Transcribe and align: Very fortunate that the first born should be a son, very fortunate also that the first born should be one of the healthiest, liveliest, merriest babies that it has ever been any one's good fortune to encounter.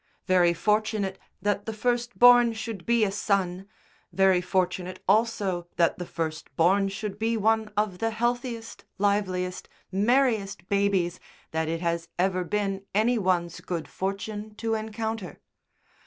Very 0.25 0.55
fortunate 0.55 1.19
that 1.43 1.67
the 1.67 1.73
first 1.73 2.17
born 2.17 2.53
should 2.53 2.87
be 2.87 3.03
a 3.03 3.11
son, 3.11 3.67
very 4.11 4.41
fortunate 4.41 4.97
also 5.07 5.67
that 5.75 5.99
the 5.99 6.07
first 6.07 6.49
born 6.55 6.89
should 6.89 7.19
be 7.19 7.37
one 7.37 7.71
of 7.77 7.99
the 7.99 8.09
healthiest, 8.09 8.83
liveliest, 8.97 9.69
merriest 9.91 10.67
babies 10.69 11.19
that 11.51 11.67
it 11.69 11.81
has 11.81 12.09
ever 12.17 12.43
been 12.43 12.83
any 12.95 13.19
one's 13.19 13.59
good 13.61 13.87
fortune 13.87 14.55
to 14.55 14.73
encounter. 14.73 15.39